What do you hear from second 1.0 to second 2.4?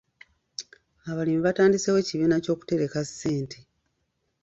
Abalimi batandiseewo ekibiina